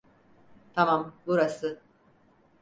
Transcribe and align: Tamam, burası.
Tamam, 0.73 1.13
burası. 1.27 1.79